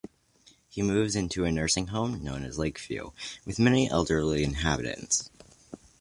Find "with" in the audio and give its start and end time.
3.45-3.59